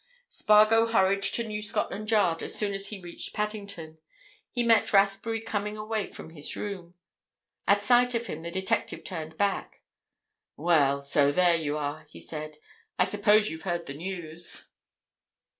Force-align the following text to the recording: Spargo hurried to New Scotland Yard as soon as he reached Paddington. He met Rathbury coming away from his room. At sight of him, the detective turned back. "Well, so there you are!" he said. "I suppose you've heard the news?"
Spargo 0.29 0.87
hurried 0.87 1.21
to 1.21 1.47
New 1.47 1.61
Scotland 1.61 2.09
Yard 2.09 2.41
as 2.41 2.55
soon 2.57 2.73
as 2.73 2.87
he 2.87 2.99
reached 2.99 3.35
Paddington. 3.35 3.99
He 4.49 4.63
met 4.63 4.91
Rathbury 4.91 5.41
coming 5.41 5.77
away 5.77 6.07
from 6.09 6.31
his 6.31 6.55
room. 6.55 6.95
At 7.67 7.83
sight 7.83 8.15
of 8.15 8.25
him, 8.25 8.41
the 8.41 8.49
detective 8.49 9.03
turned 9.03 9.37
back. 9.37 9.81
"Well, 10.57 11.03
so 11.03 11.31
there 11.31 11.55
you 11.55 11.77
are!" 11.77 12.05
he 12.09 12.19
said. 12.19 12.57
"I 12.97 13.05
suppose 13.05 13.51
you've 13.51 13.61
heard 13.61 13.85
the 13.85 13.93
news?" 13.93 14.69